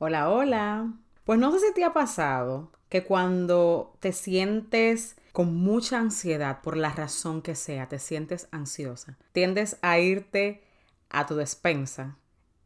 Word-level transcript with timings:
Hola, 0.00 0.30
hola. 0.30 0.92
Pues 1.24 1.40
no 1.40 1.50
sé 1.50 1.58
si 1.58 1.74
te 1.74 1.82
ha 1.82 1.92
pasado 1.92 2.70
que 2.88 3.02
cuando 3.02 3.96
te 3.98 4.12
sientes 4.12 5.16
con 5.32 5.56
mucha 5.56 5.98
ansiedad 5.98 6.60
por 6.62 6.76
la 6.76 6.90
razón 6.90 7.42
que 7.42 7.56
sea, 7.56 7.88
te 7.88 7.98
sientes 7.98 8.46
ansiosa, 8.52 9.18
tiendes 9.32 9.76
a 9.82 9.98
irte 9.98 10.62
a 11.10 11.26
tu 11.26 11.34
despensa 11.34 12.16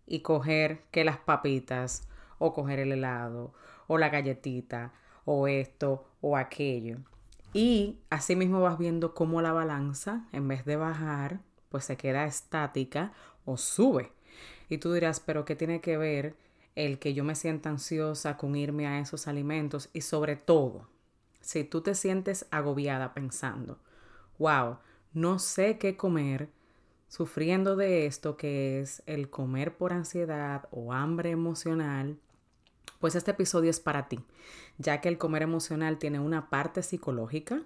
y 0.06 0.20
coger 0.20 0.82
que 0.90 1.04
las 1.04 1.16
papitas 1.16 2.06
o 2.36 2.52
coger 2.52 2.80
el 2.80 2.92
helado 2.92 3.54
o 3.86 3.96
la 3.96 4.10
galletita 4.10 4.92
o 5.24 5.48
esto 5.48 6.04
o 6.20 6.36
aquello. 6.36 6.98
Y 7.54 7.96
así 8.10 8.36
mismo 8.36 8.60
vas 8.60 8.76
viendo 8.76 9.14
cómo 9.14 9.40
la 9.40 9.52
balanza, 9.52 10.26
en 10.32 10.48
vez 10.48 10.66
de 10.66 10.76
bajar, 10.76 11.40
pues 11.70 11.86
se 11.86 11.96
queda 11.96 12.26
estática 12.26 13.14
o 13.46 13.56
sube. 13.56 14.12
Y 14.68 14.76
tú 14.76 14.92
dirás, 14.92 15.18
pero 15.18 15.46
¿qué 15.46 15.56
tiene 15.56 15.80
que 15.80 15.96
ver 15.96 16.36
el 16.74 16.98
que 16.98 17.14
yo 17.14 17.24
me 17.24 17.34
sienta 17.34 17.70
ansiosa 17.70 18.36
con 18.36 18.56
irme 18.56 18.86
a 18.86 18.98
esos 18.98 19.28
alimentos 19.28 19.90
y 19.92 20.02
sobre 20.02 20.36
todo, 20.36 20.88
si 21.40 21.64
tú 21.64 21.80
te 21.80 21.94
sientes 21.94 22.46
agobiada 22.50 23.14
pensando, 23.14 23.78
wow, 24.38 24.78
no 25.12 25.38
sé 25.38 25.78
qué 25.78 25.96
comer, 25.96 26.48
sufriendo 27.08 27.76
de 27.76 28.06
esto 28.06 28.36
que 28.36 28.80
es 28.80 29.02
el 29.06 29.28
comer 29.28 29.76
por 29.76 29.92
ansiedad 29.92 30.68
o 30.70 30.94
hambre 30.94 31.30
emocional, 31.30 32.18
pues 33.00 33.16
este 33.16 33.32
episodio 33.32 33.68
es 33.68 33.80
para 33.80 34.08
ti, 34.08 34.20
ya 34.78 35.00
que 35.00 35.08
el 35.08 35.18
comer 35.18 35.42
emocional 35.42 35.98
tiene 35.98 36.20
una 36.20 36.48
parte 36.48 36.82
psicológica, 36.82 37.62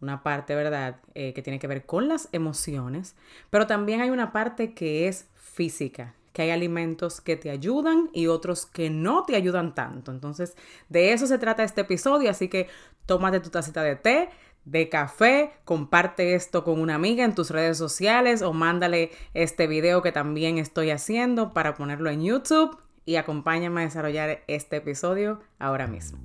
una 0.00 0.22
parte, 0.22 0.54
¿verdad?, 0.54 1.00
eh, 1.14 1.32
que 1.34 1.42
tiene 1.42 1.58
que 1.58 1.66
ver 1.66 1.84
con 1.84 2.08
las 2.08 2.28
emociones, 2.32 3.14
pero 3.50 3.66
también 3.66 4.00
hay 4.00 4.10
una 4.10 4.32
parte 4.32 4.74
que 4.74 5.06
es 5.06 5.28
física, 5.34 6.14
que 6.38 6.42
hay 6.42 6.50
alimentos 6.50 7.20
que 7.20 7.34
te 7.34 7.50
ayudan 7.50 8.10
y 8.12 8.28
otros 8.28 8.64
que 8.64 8.90
no 8.90 9.24
te 9.24 9.34
ayudan 9.34 9.74
tanto. 9.74 10.12
Entonces, 10.12 10.56
de 10.88 11.12
eso 11.12 11.26
se 11.26 11.36
trata 11.36 11.64
este 11.64 11.80
episodio, 11.80 12.30
así 12.30 12.46
que 12.46 12.68
tómate 13.06 13.40
tu 13.40 13.50
tacita 13.50 13.82
de 13.82 13.96
té, 13.96 14.28
de 14.64 14.88
café, 14.88 15.50
comparte 15.64 16.36
esto 16.36 16.62
con 16.62 16.80
una 16.80 16.94
amiga 16.94 17.24
en 17.24 17.34
tus 17.34 17.50
redes 17.50 17.76
sociales 17.76 18.42
o 18.42 18.52
mándale 18.52 19.10
este 19.34 19.66
video 19.66 20.00
que 20.00 20.12
también 20.12 20.58
estoy 20.58 20.92
haciendo 20.92 21.52
para 21.52 21.74
ponerlo 21.74 22.08
en 22.08 22.22
YouTube 22.22 22.78
y 23.04 23.16
acompáñame 23.16 23.80
a 23.80 23.84
desarrollar 23.86 24.44
este 24.46 24.76
episodio 24.76 25.40
ahora 25.58 25.88
mismo. 25.88 26.20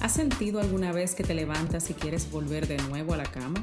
¿Has 0.00 0.12
sentido 0.12 0.60
alguna 0.60 0.92
vez 0.92 1.16
que 1.16 1.24
te 1.24 1.34
levantas 1.34 1.90
y 1.90 1.94
quieres 1.94 2.30
volver 2.30 2.68
de 2.68 2.76
nuevo 2.76 3.12
a 3.12 3.16
la 3.16 3.26
cama? 3.26 3.60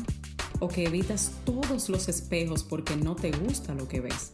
¿O 0.59 0.67
que 0.67 0.83
evitas 0.83 1.31
todos 1.45 1.87
los 1.87 2.09
espejos 2.09 2.65
porque 2.65 2.97
no 2.97 3.15
te 3.15 3.31
gusta 3.31 3.73
lo 3.73 3.87
que 3.87 4.01
ves? 4.01 4.33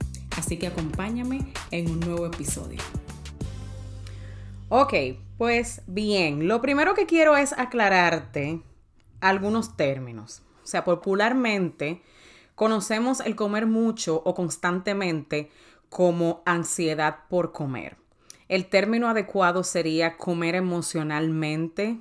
Así 0.37 0.57
que 0.57 0.67
acompáñame 0.67 1.53
en 1.71 1.89
un 1.89 1.99
nuevo 1.99 2.25
episodio. 2.25 2.79
Ok, 4.69 4.93
pues 5.37 5.81
bien, 5.87 6.47
lo 6.47 6.61
primero 6.61 6.93
que 6.93 7.05
quiero 7.05 7.35
es 7.35 7.53
aclararte 7.53 8.61
algunos 9.19 9.75
términos. 9.75 10.43
O 10.63 10.67
sea, 10.67 10.83
popularmente 10.83 12.01
conocemos 12.55 13.19
el 13.19 13.35
comer 13.35 13.65
mucho 13.65 14.21
o 14.23 14.33
constantemente 14.33 15.51
como 15.89 16.41
ansiedad 16.45 17.19
por 17.29 17.51
comer. 17.51 17.97
El 18.47 18.67
término 18.67 19.09
adecuado 19.09 19.63
sería 19.63 20.17
comer 20.17 20.55
emocionalmente, 20.55 21.99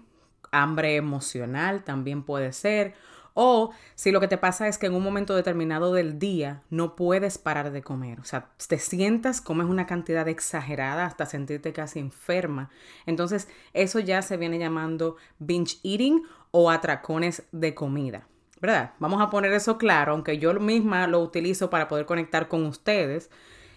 hambre 0.53 0.97
emocional 0.97 1.85
también 1.85 2.23
puede 2.23 2.53
ser, 2.53 2.95
o 3.35 3.71
si 3.95 4.11
lo 4.11 4.21
que 4.21 4.29
te 4.29 4.39
pasa 4.39 4.69
es 4.69 4.79
que 4.79 4.87
en 4.87 4.95
un 4.95 5.03
momento 5.03 5.35
determinado 5.35 5.93
del 5.93 6.19
día 6.19 6.61
no 6.71 6.97
puedes 6.97 7.39
parar 7.39 7.73
de 7.73 7.83
comer. 7.83 8.21
O 8.21 8.25
sea, 8.25 8.49
te 8.67 8.79
sientas, 8.79 9.41
comes 9.41 9.67
una 9.67 9.87
cantidad 9.87 10.27
exagerada 10.29 11.07
hasta 11.07 11.27
sentirte 11.27 11.73
casi 11.73 11.99
enferma. 11.99 12.71
Entonces, 13.07 13.49
eso 13.73 14.01
ya 14.01 14.23
se 14.23 14.37
viene 14.37 14.59
llamando 14.59 15.17
binge 15.39 15.79
eating 15.83 16.23
o 16.51 16.71
atracones 16.71 17.45
de 17.53 17.75
comida. 17.75 18.27
¿Verdad? 18.61 18.93
Vamos 18.99 19.23
a 19.23 19.31
poner 19.31 19.53
eso 19.55 19.79
claro, 19.79 20.13
aunque 20.13 20.39
yo 20.39 20.53
misma 20.55 21.07
lo 21.07 21.21
utilizo 21.21 21.71
para 21.71 21.89
poder 21.89 22.05
conectar 22.05 22.49
con 22.49 22.67
ustedes. 22.67 23.31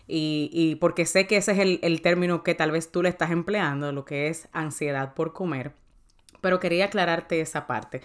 Y, 0.06 0.75
porque 0.81 1.06
sé 1.06 1.28
que 1.28 1.38
ese 1.38 1.53
es 1.53 1.59
el, 1.59 1.80
el 1.81 2.02
término 2.02 2.44
que 2.44 2.56
tal 2.56 2.72
vez 2.72 2.91
tú 2.91 3.02
le 3.02 3.08
estás 3.08 3.31
empleando, 3.31 3.94
lo 3.94 4.03
que 4.03 4.28
es 4.28 4.50
ansiedad 4.52 5.14
por 5.14 5.31
comer 5.31 5.72
pero 6.43 6.59
quería 6.59 6.85
aclararte 6.85 7.39
esa 7.39 7.67
parte. 7.67 8.01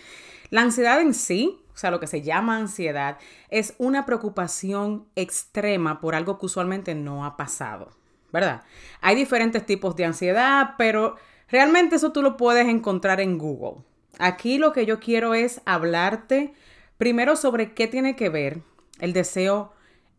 La 0.49 0.63
ansiedad 0.63 1.01
en 1.01 1.13
sí, 1.13 1.61
o 1.75 1.77
sea, 1.77 1.91
lo 1.91 1.99
que 1.99 2.07
se 2.07 2.23
llama 2.23 2.57
ansiedad, 2.57 3.19
es 3.51 3.75
una 3.79 4.07
preocupación 4.07 5.09
extrema 5.17 6.01
por 6.01 6.15
algo 6.15 6.39
que 6.39 6.47
usualmente 6.47 6.95
no 6.95 7.27
ha 7.27 7.37
pasado, 7.37 7.91
¿verdad? 8.33 8.63
Hay 9.01 9.17
diferentes 9.17 9.67
tipos 9.67 9.97
de 9.97 10.05
ansiedad, 10.05 10.77
pero 10.79 11.17
realmente 11.49 11.97
eso 11.97 12.13
tú 12.13 12.23
lo 12.23 12.37
puedes 12.37 12.69
encontrar 12.69 13.21
en 13.21 13.39
Google. 13.39 13.83
Aquí 14.21 14.59
lo 14.59 14.73
que 14.73 14.87
yo 14.87 15.01
quiero 15.01 15.35
es 15.35 15.61
hablarte 15.67 16.55
primero 16.97 17.35
sobre 17.35 17.75
qué 17.75 17.89
tiene 17.89 18.15
que 18.15 18.29
ver 18.29 18.63
el 19.01 19.13
deseo 19.13 19.73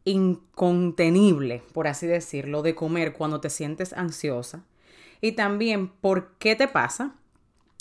incontenible, 0.03 1.63
por 1.73 1.87
así 1.87 2.05
decirlo, 2.05 2.63
de 2.63 2.75
comer 2.75 3.13
cuando 3.13 3.39
te 3.39 3.49
sientes 3.49 3.93
ansiosa 3.93 4.65
y 5.21 5.33
también 5.33 5.87
por 5.87 6.33
qué 6.37 6.57
te 6.57 6.67
pasa 6.67 7.15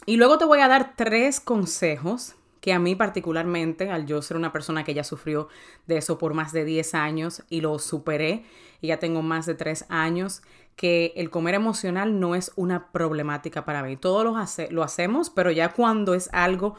y 0.07 0.17
luego 0.17 0.39
te 0.39 0.45
voy 0.45 0.61
a 0.61 0.69
dar 0.69 0.95
tres 0.97 1.41
consejos 1.41 2.35
que 2.61 2.73
a 2.73 2.79
mí 2.79 2.95
particularmente, 2.95 3.91
al 3.91 4.07
yo 4.07 4.21
ser 4.23 4.37
una 4.37 4.53
persona 4.53 4.85
que 4.85 4.95
ya 4.95 5.05
sufrió 5.05 5.49
de 5.87 5.99
eso 5.99 6.19
por 6.19 6.35
más 6.35 6.53
de 6.53 6.65
10 6.65 6.95
años 6.95 7.43
y 7.49 7.61
lo 7.61 7.79
superé, 7.79 8.45
y 8.81 8.89
ya 8.89 8.99
tengo 8.99 9.23
más 9.23 9.47
de 9.47 9.55
3 9.55 9.87
años, 9.89 10.43
que 10.77 11.13
el 11.17 11.31
comer 11.31 11.55
emocional 11.55 12.21
no 12.21 12.35
es 12.35 12.53
una 12.57 12.91
problemática 12.93 13.65
para 13.65 13.83
mí. 13.83 13.97
Todos 13.97 14.25
lo, 14.25 14.35
lo 14.71 14.83
hacemos, 14.83 15.31
pero 15.31 15.51
ya 15.51 15.73
cuando 15.73 16.15
es 16.15 16.31
algo 16.33 16.77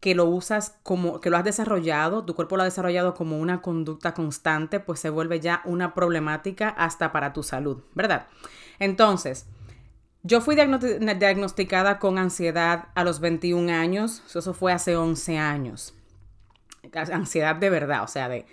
que 0.00 0.14
lo 0.14 0.26
usas 0.26 0.76
como, 0.82 1.20
que 1.20 1.30
lo 1.30 1.36
has 1.36 1.44
desarrollado, 1.44 2.24
tu 2.24 2.34
cuerpo 2.34 2.56
lo 2.56 2.62
ha 2.62 2.66
desarrollado 2.66 3.14
como 3.14 3.38
una 3.38 3.60
conducta 3.60 4.14
constante, 4.14 4.80
pues 4.80 5.00
se 5.00 5.10
vuelve 5.10 5.40
ya 5.40 5.62
una 5.64 5.94
problemática 5.94 6.68
hasta 6.68 7.10
para 7.12 7.32
tu 7.32 7.42
salud, 7.42 7.82
¿verdad? 7.94 8.26
Entonces, 8.78 9.46
yo 10.22 10.40
fui 10.40 10.56
diagnosticada 10.56 11.98
con 11.98 12.18
ansiedad 12.18 12.88
a 12.94 13.04
los 13.04 13.20
21 13.20 13.72
años, 13.72 14.22
eso 14.26 14.54
fue 14.54 14.72
hace 14.72 14.96
11 14.96 15.38
años. 15.38 15.94
Ansiedad 17.12 17.56
de 17.56 17.70
verdad, 17.70 18.02
o 18.02 18.08
sea, 18.08 18.28
de 18.28 18.46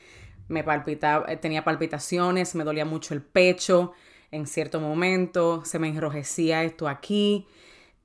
me 0.47 0.63
palpitaba, 0.63 1.25
tenía 1.37 1.63
palpitaciones, 1.63 2.55
me 2.55 2.63
dolía 2.63 2.85
mucho 2.85 3.13
el 3.13 3.21
pecho 3.21 3.93
en 4.31 4.47
cierto 4.47 4.79
momento, 4.79 5.63
se 5.65 5.79
me 5.79 5.87
enrojecía 5.87 6.63
esto 6.63 6.87
aquí, 6.87 7.47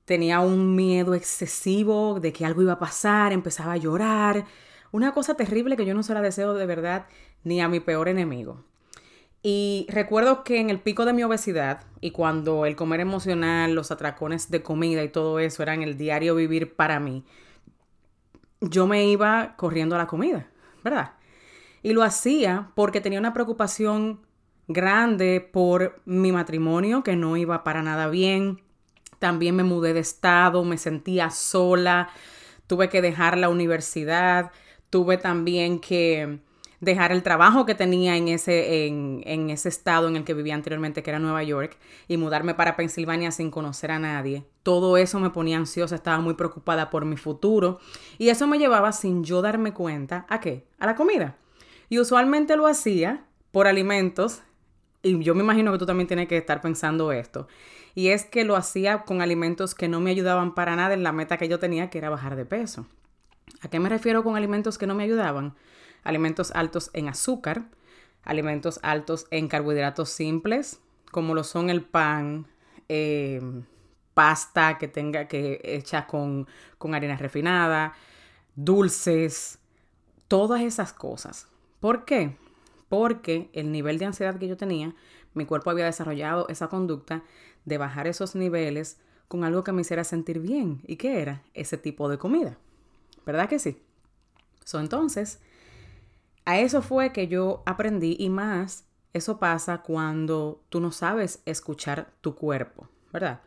tenía 0.05 0.41
un 0.41 0.75
miedo 0.75 1.15
excesivo 1.15 2.21
de 2.21 2.33
que 2.33 2.47
algo 2.47 2.63
iba 2.63 2.75
a 2.75 2.79
pasar, 2.79 3.33
empezaba 3.33 3.73
a 3.73 3.79
llorar, 3.79 4.45
una 4.93 5.13
cosa 5.13 5.35
terrible 5.35 5.77
que 5.77 5.85
yo 5.85 5.95
no 5.95 6.03
se 6.03 6.15
la 6.15 6.23
deseo 6.23 6.55
de 6.55 6.67
verdad 6.67 7.07
ni 7.45 7.61
a 7.61 7.69
mi 7.69 7.81
peor 7.81 8.09
enemigo. 8.09 8.65
Y 9.43 9.87
recuerdo 9.89 10.45
que 10.45 10.61
en 10.61 10.69
el 10.69 10.81
pico 10.81 11.07
de 11.07 11.15
mi 11.15 11.23
obesidad 11.23 11.85
y 12.01 12.11
cuando 12.11 12.67
el 12.67 12.77
comer 12.77 13.01
emocional, 13.01 13.75
los 13.75 13.91
atracones 13.91 14.51
de 14.51 14.63
comida 14.63 15.03
y 15.03 15.09
todo 15.09 15.39
eso 15.39 15.63
eran 15.63 15.83
el 15.83 15.97
diario 15.97 16.35
vivir 16.35 16.75
para 16.75 17.01
mí, 17.01 17.25
yo 18.61 18.87
me 18.87 19.07
iba 19.07 19.55
corriendo 19.57 19.95
a 19.95 19.99
la 19.99 20.07
comida, 20.07 20.49
¿verdad? 20.85 21.13
Y 21.83 21.95
lo 21.95 22.03
hacía 22.03 22.71
porque 22.75 23.01
tenía 23.01 23.19
una 23.19 23.33
preocupación 23.33 24.21
grande 24.69 25.41
por 25.41 26.03
mi 26.05 26.33
matrimonio, 26.33 27.03
que 27.03 27.17
no 27.17 27.37
iba 27.39 27.65
para 27.65 27.83
nada 27.83 28.09
bien. 28.09 28.61
También 29.19 29.57
me 29.57 29.65
mudé 29.65 29.95
de 29.95 30.01
estado, 30.01 30.65
me 30.65 30.77
sentía 30.77 31.31
sola, 31.31 32.11
tuve 32.67 32.91
que 32.91 33.01
dejar 33.01 33.39
la 33.39 33.49
universidad, 33.49 34.53
tuve 34.91 35.17
también 35.17 35.81
que 35.81 36.41
dejar 36.81 37.13
el 37.13 37.23
trabajo 37.23 37.67
que 37.67 37.75
tenía 37.75 38.17
en 38.17 38.29
ese, 38.29 38.87
en, 38.87 39.51
ese 39.51 39.69
estado 39.69 40.09
en 40.09 40.17
el 40.17 40.25
que 40.25 40.35
vivía 40.35 40.55
anteriormente, 40.55 41.03
que 41.03 41.11
era 41.11 41.19
Nueva 41.19 41.43
York, 41.43 41.77
y 42.09 42.17
mudarme 42.17 42.55
para 42.55 42.77
Pensilvania 42.77 43.31
sin 43.31 43.51
conocer 43.51 43.91
a 43.91 43.99
nadie. 43.99 44.45
Todo 44.63 44.97
eso 44.97 45.21
me 45.21 45.31
ponía 45.31 45.59
ansiosa, 45.59 45.95
estaba 45.95 46.21
muy 46.21 46.35
preocupada 46.35 46.91
por 46.91 47.05
mi 47.05 47.17
futuro 47.17 47.81
y 48.19 48.31
eso 48.31 48.47
me 48.47 48.59
llevaba 48.59 48.93
sin 48.93 49.25
yo 49.25 49.43
darme 49.43 49.73
cuenta 49.75 50.27
a 50.29 50.41
qué? 50.41 50.67
A 50.79 50.87
la 50.87 50.97
comida. 50.97 51.37
Y 51.89 51.99
usualmente 51.99 52.57
lo 52.57 52.67
hacía 52.67 53.25
por 53.53 53.67
alimentos 53.67 54.43
y 55.03 55.23
yo 55.23 55.35
me 55.35 55.43
imagino 55.43 55.73
que 55.73 55.79
tú 55.79 55.87
también 55.87 56.07
tienes 56.07 56.29
que 56.29 56.37
estar 56.37 56.61
pensando 56.61 57.13
esto, 57.13 57.49
y 57.95 58.09
es 58.09 58.25
que 58.25 58.45
lo 58.45 58.57
hacía 58.57 59.05
con 59.05 59.23
alimentos 59.23 59.75
que 59.75 59.89
no 59.89 60.01
me 60.01 60.11
ayudaban 60.11 60.55
para 60.55 60.77
nada 60.77 60.95
en 60.95 61.03
la 61.03 61.13
meta 61.13 61.39
que 61.39 61.49
yo 61.49 61.59
tenía, 61.59 61.91
que 61.91 61.99
era 61.99 62.11
bajar 62.11 62.37
de 62.37 62.45
peso. 62.45 62.87
¿A 63.63 63.69
qué 63.69 63.81
me 63.81 63.89
refiero 63.89 64.23
con 64.23 64.37
alimentos 64.37 64.79
que 64.79 64.87
no 64.87 64.95
me 64.95 65.05
ayudaban? 65.05 65.55
Alimentos 66.03 66.51
altos 66.53 66.91
en 66.93 67.09
azúcar, 67.09 67.65
alimentos 68.23 68.81
altos 68.83 69.27
en 69.31 69.49
carbohidratos 69.49 70.11
simples, 70.11 70.81
como 71.11 71.35
lo 71.35 71.45
son 71.45 71.71
el 71.71 71.83
pan, 71.83 72.47
eh, 72.89 73.41
pasta 74.15 74.79
que 74.79 74.89
tenga 74.89 75.29
que 75.29 75.61
hecha 75.63 76.07
con, 76.07 76.47
con 76.79 76.95
harina 76.95 77.17
refinada, 77.17 77.95
dulces, 78.55 79.59
todas 80.29 80.63
esas 80.63 80.93
cosas. 80.93 81.49
¿Por 81.81 82.05
qué? 82.05 82.37
Porque 82.89 83.51
el 83.53 83.73
nivel 83.73 83.99
de 83.99 84.07
ansiedad 84.07 84.39
que 84.39 84.49
yo 84.49 84.57
tenía, 84.57 84.95
mi 85.35 85.47
cuerpo 85.47 85.71
había 85.71 85.85
desarrollado 85.85 86.49
esa 86.49 86.69
conducta 86.69 87.23
de 87.65 87.79
bajar 87.79 88.07
esos 88.07 88.35
niveles 88.35 89.01
con 89.29 89.45
algo 89.45 89.63
que 89.63 89.73
me 89.73 89.83
hiciera 89.83 90.05
sentir 90.05 90.41
bien. 90.41 90.83
¿Y 90.87 90.97
qué 90.97 91.21
era? 91.21 91.43
Ese 91.55 91.79
tipo 91.79 92.09
de 92.09 92.19
comida. 92.19 92.59
¿Verdad 93.25 93.49
que 93.49 93.59
sí? 93.59 93.81
So, 94.65 94.81
entonces, 94.81 95.41
a 96.45 96.59
eso 96.59 96.83
fue 96.83 97.13
que 97.13 97.29
yo 97.29 97.63
aprendí 97.67 98.17
y 98.19 98.29
más, 98.31 98.85
eso 99.13 99.39
pasa 99.39 99.79
cuando 99.79 100.63
tú 100.69 100.81
no 100.81 100.93
sabes 100.93 101.43
escuchar 101.45 102.13
tu 102.21 102.35
cuerpo, 102.35 102.89
¿verdad? 103.13 103.41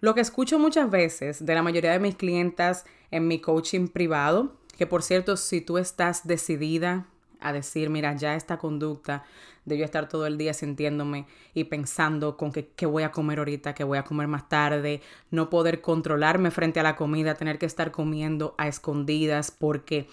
Lo 0.00 0.14
que 0.14 0.20
escucho 0.20 0.58
muchas 0.58 0.90
veces 0.90 1.44
de 1.44 1.54
la 1.54 1.62
mayoría 1.62 1.92
de 1.92 1.98
mis 1.98 2.16
clientas 2.16 2.84
en 3.10 3.26
mi 3.26 3.40
coaching 3.40 3.88
privado, 3.88 4.56
que 4.76 4.86
por 4.86 5.02
cierto, 5.02 5.36
si 5.36 5.60
tú 5.60 5.78
estás 5.78 6.26
decidida 6.26 7.06
a 7.40 7.52
decir, 7.52 7.90
mira, 7.90 8.14
ya 8.16 8.34
esta 8.34 8.58
conducta 8.58 9.24
de 9.64 9.78
yo 9.78 9.84
estar 9.84 10.08
todo 10.08 10.26
el 10.26 10.36
día 10.36 10.52
sintiéndome 10.52 11.26
y 11.52 11.64
pensando 11.64 12.36
con 12.36 12.52
que, 12.52 12.68
qué 12.68 12.86
voy 12.86 13.02
a 13.02 13.12
comer 13.12 13.38
ahorita, 13.38 13.74
qué 13.74 13.84
voy 13.84 13.98
a 13.98 14.04
comer 14.04 14.28
más 14.28 14.48
tarde, 14.48 15.00
no 15.30 15.50
poder 15.50 15.80
controlarme 15.80 16.50
frente 16.50 16.80
a 16.80 16.82
la 16.82 16.96
comida, 16.96 17.34
tener 17.34 17.58
que 17.58 17.66
estar 17.66 17.90
comiendo 17.90 18.54
a 18.58 18.68
escondidas 18.68 19.50
porque 19.50 20.08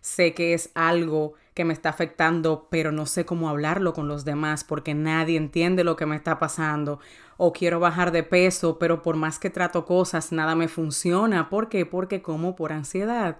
sé 0.00 0.34
que 0.34 0.54
es 0.54 0.70
algo 0.74 1.34
que 1.54 1.64
me 1.64 1.72
está 1.72 1.88
afectando, 1.88 2.66
pero 2.70 2.90
no 2.90 3.06
sé 3.06 3.24
cómo 3.24 3.48
hablarlo 3.48 3.92
con 3.92 4.08
los 4.08 4.24
demás 4.24 4.64
porque 4.64 4.92
nadie 4.92 5.36
entiende 5.36 5.84
lo 5.84 5.94
que 5.96 6.04
me 6.04 6.16
está 6.16 6.38
pasando. 6.38 6.98
O 7.36 7.52
quiero 7.52 7.80
bajar 7.80 8.10
de 8.10 8.24
peso, 8.24 8.78
pero 8.78 9.02
por 9.02 9.16
más 9.16 9.38
que 9.38 9.50
trato 9.50 9.84
cosas, 9.84 10.32
nada 10.32 10.56
me 10.56 10.68
funciona. 10.68 11.48
¿Por 11.48 11.68
qué? 11.68 11.86
Porque 11.86 12.22
como 12.22 12.56
por 12.56 12.72
ansiedad. 12.72 13.38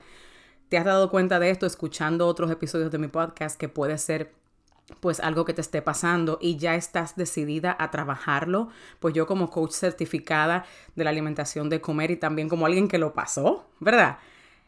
¿Te 0.69 0.78
has 0.78 0.84
dado 0.84 1.11
cuenta 1.11 1.38
de 1.40 1.50
esto 1.50 1.66
escuchando 1.66 2.26
otros 2.26 2.50
episodios 2.50 2.90
de 2.90 2.99
mi 2.99 3.08
podcast 3.08 3.58
que 3.58 3.69
puede 3.69 3.99
ser 3.99 4.32
pues 5.00 5.20
algo 5.20 5.44
que 5.44 5.55
te 5.55 5.60
esté 5.60 5.82
pasando 5.82 6.38
y 6.40 6.56
ya 6.56 6.75
estás 6.75 7.17
decidida 7.17 7.75
a 7.78 7.90
trabajarlo, 7.90 8.69
pues 9.00 9.14
yo 9.14 9.26
como 9.26 9.50
coach 9.50 9.72
certificada 9.72 10.67
de 10.94 11.05
la 11.05 11.10
alimentación 11.10 11.70
de 11.70 11.81
comer 11.81 12.10
y 12.10 12.17
también 12.17 12.49
como 12.49 12.67
alguien 12.67 12.88
que 12.88 12.99
lo 12.99 13.14
pasó, 13.14 13.67
¿verdad? 13.81 14.19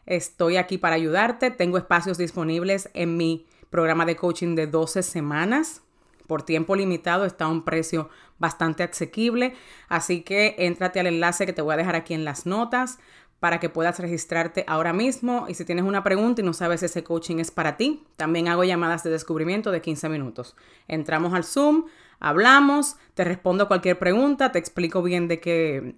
Estoy 0.07 0.55
aquí 0.55 0.77
para 0.77 0.95
ayudarte, 0.95 1.51
tengo 1.51 1.77
espacios 1.77 2.17
disponibles 2.17 2.89
en 2.93 3.17
mi 3.17 3.45
programa 3.69 4.05
de 4.05 4.15
coaching 4.15 4.55
de 4.55 4.65
12 4.65 5.03
semanas. 5.03 5.81
Por 6.27 6.43
tiempo 6.43 6.77
limitado 6.77 7.25
está 7.25 7.45
a 7.45 7.49
un 7.49 7.65
precio 7.65 8.09
bastante 8.39 8.83
asequible, 8.83 9.53
así 9.89 10.21
que 10.21 10.55
éntrate 10.59 11.01
al 11.01 11.07
enlace 11.07 11.45
que 11.45 11.51
te 11.51 11.61
voy 11.61 11.73
a 11.73 11.77
dejar 11.77 11.95
aquí 11.95 12.13
en 12.13 12.23
las 12.23 12.45
notas 12.45 12.99
para 13.41 13.59
que 13.59 13.69
puedas 13.69 13.99
registrarte 13.99 14.63
ahora 14.67 14.93
mismo. 14.93 15.45
Y 15.49 15.55
si 15.55 15.65
tienes 15.65 15.83
una 15.83 16.05
pregunta 16.05 16.41
y 16.41 16.45
no 16.45 16.53
sabes 16.53 16.79
si 16.79 16.85
ese 16.85 17.03
coaching 17.03 17.39
es 17.39 17.51
para 17.51 17.75
ti, 17.75 18.05
también 18.15 18.47
hago 18.47 18.63
llamadas 18.63 19.03
de 19.03 19.09
descubrimiento 19.09 19.71
de 19.71 19.81
15 19.81 20.07
minutos. 20.07 20.55
Entramos 20.87 21.33
al 21.33 21.43
Zoom, 21.43 21.83
hablamos, 22.21 22.95
te 23.13 23.25
respondo 23.25 23.67
cualquier 23.67 23.99
pregunta, 23.99 24.53
te 24.53 24.59
explico 24.59 25.03
bien 25.03 25.27
de 25.27 25.41
qué, 25.41 25.95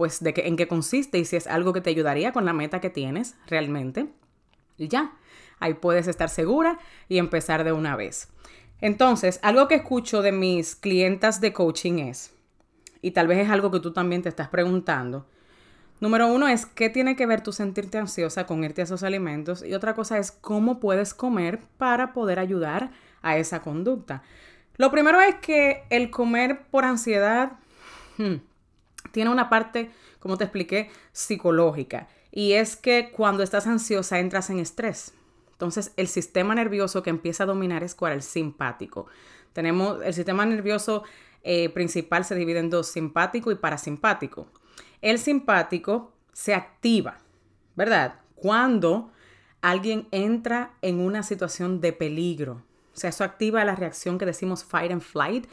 pues 0.00 0.24
de 0.24 0.32
qué, 0.32 0.48
en 0.48 0.56
qué 0.56 0.66
consiste 0.66 1.18
y 1.18 1.26
si 1.26 1.36
es 1.36 1.46
algo 1.46 1.74
que 1.74 1.82
te 1.82 1.90
ayudaría 1.90 2.32
con 2.32 2.46
la 2.46 2.54
meta 2.54 2.80
que 2.80 2.88
tienes 2.88 3.36
realmente. 3.46 4.08
Y 4.78 4.88
ya, 4.88 5.12
ahí 5.58 5.74
puedes 5.74 6.06
estar 6.06 6.30
segura 6.30 6.78
y 7.06 7.18
empezar 7.18 7.64
de 7.64 7.72
una 7.72 7.96
vez. 7.96 8.28
Entonces, 8.80 9.38
algo 9.42 9.68
que 9.68 9.74
escucho 9.74 10.22
de 10.22 10.32
mis 10.32 10.74
clientas 10.74 11.42
de 11.42 11.52
coaching 11.52 11.98
es, 11.98 12.32
y 13.02 13.10
tal 13.10 13.26
vez 13.26 13.40
es 13.40 13.50
algo 13.50 13.70
que 13.70 13.80
tú 13.80 13.92
también 13.92 14.22
te 14.22 14.30
estás 14.30 14.48
preguntando, 14.48 15.26
Número 16.00 16.28
uno 16.28 16.48
es 16.48 16.64
qué 16.64 16.88
tiene 16.88 17.14
que 17.14 17.26
ver 17.26 17.42
tu 17.42 17.52
sentirte 17.52 17.98
ansiosa 17.98 18.46
con 18.46 18.64
irte 18.64 18.80
a 18.80 18.84
esos 18.84 19.02
alimentos 19.02 19.62
y 19.62 19.74
otra 19.74 19.94
cosa 19.94 20.16
es 20.16 20.32
cómo 20.32 20.80
puedes 20.80 21.12
comer 21.12 21.60
para 21.76 22.14
poder 22.14 22.38
ayudar 22.38 22.90
a 23.20 23.36
esa 23.36 23.60
conducta. 23.60 24.22
Lo 24.78 24.90
primero 24.90 25.20
es 25.20 25.34
que 25.42 25.82
el 25.90 26.10
comer 26.10 26.62
por 26.70 26.86
ansiedad 26.86 27.58
hmm, 28.16 28.36
tiene 29.12 29.30
una 29.30 29.48
parte, 29.48 29.90
como 30.18 30.36
te 30.36 30.44
expliqué, 30.44 30.90
psicológica 31.12 32.08
y 32.32 32.52
es 32.52 32.76
que 32.76 33.10
cuando 33.10 33.42
estás 33.42 33.66
ansiosa 33.66 34.18
entras 34.18 34.50
en 34.50 34.58
estrés. 34.58 35.14
Entonces 35.52 35.92
el 35.96 36.08
sistema 36.08 36.54
nervioso 36.54 37.02
que 37.02 37.10
empieza 37.10 37.44
a 37.44 37.46
dominar 37.46 37.82
es 37.82 37.94
cuál, 37.94 38.12
el 38.12 38.22
simpático. 38.22 39.06
Tenemos 39.52 39.98
el 40.02 40.14
sistema 40.14 40.46
nervioso 40.46 41.02
eh, 41.42 41.70
principal 41.70 42.24
se 42.24 42.34
divide 42.34 42.58
en 42.58 42.70
dos, 42.70 42.88
simpático 42.88 43.50
y 43.50 43.56
parasimpático. 43.56 44.48
El 45.00 45.18
simpático 45.18 46.12
se 46.32 46.54
activa, 46.54 47.18
¿verdad? 47.74 48.20
Cuando 48.34 49.10
alguien 49.62 50.06
entra 50.10 50.74
en 50.82 51.00
una 51.00 51.22
situación 51.22 51.80
de 51.80 51.92
peligro. 51.92 52.62
O 52.94 52.96
sea, 52.96 53.10
eso 53.10 53.24
activa 53.24 53.64
la 53.64 53.74
reacción 53.74 54.18
que 54.18 54.26
decimos 54.26 54.64
fight 54.64 54.92
and 54.92 55.02
flight 55.02 55.46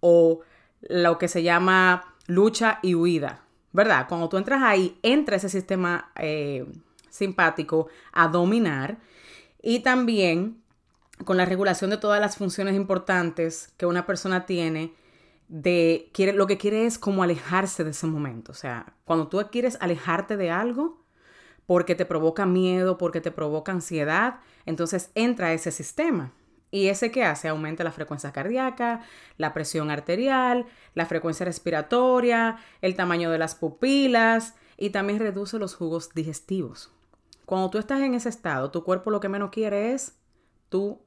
o 0.00 0.40
lo 0.82 1.18
que 1.18 1.28
se 1.28 1.42
llama 1.42 2.09
lucha 2.30 2.78
y 2.82 2.94
huida, 2.94 3.42
¿verdad? 3.72 4.06
Cuando 4.08 4.28
tú 4.28 4.36
entras 4.36 4.62
ahí, 4.62 4.98
entra 5.02 5.36
ese 5.36 5.48
sistema 5.48 6.10
eh, 6.16 6.64
simpático 7.10 7.88
a 8.12 8.28
dominar 8.28 8.98
y 9.62 9.80
también 9.80 10.62
con 11.24 11.36
la 11.36 11.44
regulación 11.44 11.90
de 11.90 11.98
todas 11.98 12.20
las 12.20 12.36
funciones 12.36 12.74
importantes 12.74 13.72
que 13.76 13.86
una 13.86 14.06
persona 14.06 14.46
tiene 14.46 14.94
de 15.48 16.08
quiere, 16.14 16.32
lo 16.32 16.46
que 16.46 16.56
quiere 16.56 16.86
es 16.86 16.98
como 16.98 17.22
alejarse 17.22 17.84
de 17.84 17.90
ese 17.90 18.06
momento. 18.06 18.52
O 18.52 18.54
sea, 18.54 18.94
cuando 19.04 19.28
tú 19.28 19.42
quieres 19.50 19.76
alejarte 19.80 20.36
de 20.36 20.50
algo 20.50 21.04
porque 21.66 21.94
te 21.94 22.06
provoca 22.06 22.46
miedo, 22.46 22.96
porque 22.96 23.20
te 23.20 23.30
provoca 23.30 23.72
ansiedad, 23.72 24.40
entonces 24.66 25.10
entra 25.14 25.52
ese 25.52 25.72
sistema. 25.72 26.32
Y 26.70 26.88
ese 26.88 27.10
que 27.10 27.24
hace 27.24 27.48
aumenta 27.48 27.82
la 27.82 27.92
frecuencia 27.92 28.32
cardíaca, 28.32 29.00
la 29.38 29.52
presión 29.52 29.90
arterial, 29.90 30.66
la 30.94 31.06
frecuencia 31.06 31.44
respiratoria, 31.44 32.58
el 32.80 32.94
tamaño 32.94 33.30
de 33.30 33.38
las 33.38 33.54
pupilas 33.54 34.54
y 34.76 34.90
también 34.90 35.18
reduce 35.18 35.58
los 35.58 35.74
jugos 35.74 36.10
digestivos. 36.14 36.92
Cuando 37.44 37.70
tú 37.70 37.78
estás 37.78 38.00
en 38.00 38.14
ese 38.14 38.28
estado, 38.28 38.70
tu 38.70 38.84
cuerpo 38.84 39.10
lo 39.10 39.18
que 39.18 39.28
menos 39.28 39.50
quiere 39.50 39.92
es 39.92 40.16
tú 40.68 41.00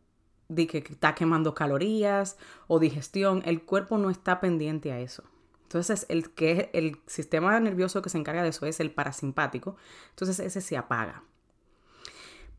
de 0.50 0.68
que 0.68 0.80
está 0.80 1.16
quemando 1.16 1.56
calorías 1.56 2.38
o 2.68 2.80
digestión, 2.80 3.42
el 3.46 3.64
cuerpo 3.64 3.98
no 3.98 4.10
está 4.10 4.42
pendiente 4.42 4.92
a 4.92 5.00
eso. 5.00 5.24
Entonces, 5.64 6.06
el, 6.10 6.32
que 6.32 6.70
el 6.74 7.00
sistema 7.08 7.60
nervioso 7.60 8.02
que 8.02 8.10
se 8.10 8.18
encarga 8.20 8.44
de 8.44 8.50
eso 8.50 8.66
es 8.68 8.80
el 8.80 8.92
parasimpático. 8.92 9.76
Entonces, 10.12 10.40
ese 10.40 10.62
se 10.62 10.78
apaga. 10.78 11.24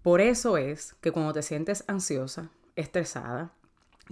Por 0.02 0.20
eso 0.20 0.56
es 0.56 0.94
que 1.00 1.12
cuando 1.12 1.32
te 1.32 1.42
sientes 1.42 1.84
ansiosa, 1.86 2.50
estresada, 2.76 3.52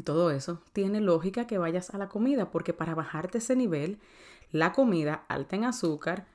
todo 0.05 0.31
eso, 0.31 0.63
tiene 0.73 1.01
lógica 1.01 1.47
que 1.47 1.59
vayas 1.59 1.91
a 1.91 1.99
la 1.99 2.09
comida, 2.09 2.51
porque 2.51 2.73
para 2.73 2.95
bajarte 2.95 3.39
ese 3.39 3.57
nivel, 3.57 3.99
la 4.51 4.73
comida 4.73 5.25
alta 5.29 5.57
en 5.57 5.65
azúcar, 5.65 6.27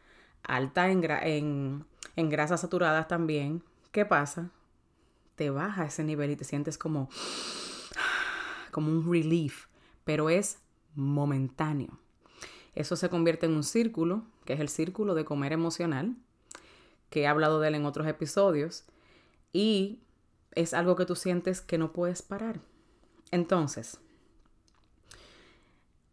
alta 0.43 0.89
en, 0.89 1.03
en, 1.03 1.85
en 2.15 2.29
grasas 2.29 2.61
saturadas 2.61 3.07
también, 3.07 3.63
¿qué 3.91 4.05
pasa? 4.05 4.51
te 5.37 5.51
baja 5.51 5.85
ese 5.85 6.03
nivel 6.03 6.31
y 6.31 6.35
te 6.35 6.43
sientes 6.43 6.77
como, 6.77 7.09
como 8.71 8.91
un 8.91 9.09
relief, 9.09 9.67
pero 10.03 10.29
es 10.29 10.59
momentáneo. 10.95 11.99
Eso 12.75 12.95
se 12.95 13.09
convierte 13.09 13.45
en 13.45 13.53
un 13.53 13.63
círculo, 13.63 14.23
que 14.45 14.53
es 14.53 14.59
el 14.59 14.67
círculo 14.67 15.13
de 15.13 15.25
comer 15.25 15.53
emocional, 15.53 16.15
que 17.09 17.21
he 17.21 17.27
hablado 17.27 17.59
de 17.59 17.69
él 17.69 17.75
en 17.75 17.85
otros 17.85 18.07
episodios, 18.07 18.85
y 19.53 20.01
es 20.61 20.73
algo 20.73 20.95
que 20.95 21.05
tú 21.05 21.15
sientes 21.15 21.61
que 21.61 21.77
no 21.77 21.93
puedes 21.93 22.21
parar. 22.21 22.59
Entonces, 23.31 23.99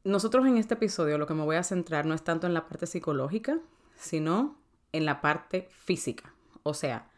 nosotros 0.04 0.46
en 0.46 0.56
este 0.56 0.74
episodio 0.74 1.18
lo 1.18 1.26
que 1.26 1.34
me 1.34 1.44
voy 1.44 1.56
a 1.56 1.62
centrar 1.62 2.06
no 2.06 2.14
es 2.14 2.22
tanto 2.22 2.46
en 2.46 2.54
la 2.54 2.68
parte 2.68 2.86
psicológica, 2.86 3.58
sino 3.96 4.58
en 4.92 5.04
la 5.04 5.20
parte 5.20 5.68
física. 5.70 6.34
O 6.62 6.74
sea, 6.74 7.10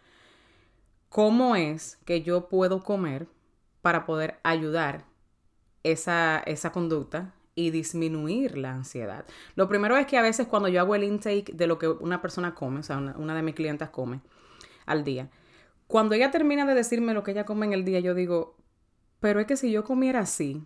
¿Cómo 1.16 1.56
es 1.56 1.98
que 2.04 2.22
yo 2.22 2.48
puedo 2.48 2.82
comer 2.82 3.26
para 3.80 4.04
poder 4.04 4.38
ayudar 4.42 5.06
esa, 5.82 6.40
esa 6.40 6.72
conducta 6.72 7.32
y 7.54 7.70
disminuir 7.70 8.58
la 8.58 8.72
ansiedad? 8.72 9.24
Lo 9.54 9.66
primero 9.66 9.96
es 9.96 10.06
que 10.06 10.18
a 10.18 10.22
veces 10.22 10.46
cuando 10.46 10.68
yo 10.68 10.78
hago 10.78 10.94
el 10.94 11.04
intake 11.04 11.52
de 11.54 11.66
lo 11.66 11.78
que 11.78 11.88
una 11.88 12.20
persona 12.20 12.54
come, 12.54 12.80
o 12.80 12.82
sea, 12.82 12.98
una, 12.98 13.34
de 13.34 13.42
mis 13.42 13.54
clientas 13.54 13.88
come 13.88 14.20
al 14.84 15.04
día, 15.04 15.30
cuando 15.86 16.14
ella 16.14 16.30
termina 16.30 16.66
de 16.66 16.74
decirme 16.74 17.14
lo 17.14 17.22
que 17.22 17.30
ella 17.30 17.44
come 17.44 17.66
en 17.66 17.72
el 17.72 17.84
día, 17.84 18.00
yo 18.00 18.14
digo, 18.14 18.56
pero 19.20 19.40
es 19.40 19.46
que 19.46 19.56
si 19.56 19.70
yo 19.70 19.84
comiera 19.84 20.20
así, 20.20 20.62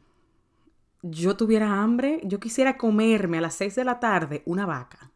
yo 1.03 1.37
tuviera 1.37 1.83
hambre, 1.83 2.21
yo 2.25 2.41
quisiera 2.41 2.77
comerme 2.77 3.39
a 3.39 3.43
las 3.43 3.55
6 3.55 3.75
de 3.75 3.85
la 3.85 4.00
tarde 4.00 4.43
una 4.47 4.67
vaca. 4.67 5.11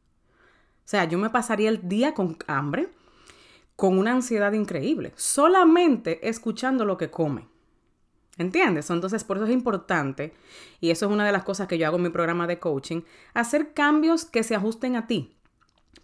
O 0.84 0.86
sea, 0.86 1.04
yo 1.04 1.18
me 1.18 1.30
pasaría 1.30 1.70
el 1.70 1.88
día 1.88 2.14
con 2.14 2.36
hambre, 2.46 2.90
con 3.76 3.98
una 3.98 4.12
ansiedad 4.12 4.52
increíble, 4.52 5.12
solamente 5.16 6.28
escuchando 6.28 6.84
lo 6.84 6.96
que 6.96 7.10
come. 7.10 7.48
¿Entiendes? 8.36 8.90
Entonces, 8.90 9.24
por 9.24 9.36
eso 9.36 9.46
es 9.46 9.52
importante, 9.52 10.34
y 10.80 10.90
eso 10.90 11.06
es 11.06 11.12
una 11.12 11.24
de 11.24 11.32
las 11.32 11.44
cosas 11.44 11.68
que 11.68 11.78
yo 11.78 11.86
hago 11.86 11.96
en 11.96 12.02
mi 12.02 12.10
programa 12.10 12.46
de 12.46 12.58
coaching, 12.58 13.02
hacer 13.32 13.72
cambios 13.72 14.24
que 14.24 14.42
se 14.42 14.56
ajusten 14.56 14.96
a 14.96 15.06
ti. 15.06 15.36